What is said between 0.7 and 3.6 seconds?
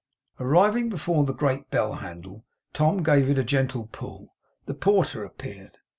before the great bell handle, Tom gave it a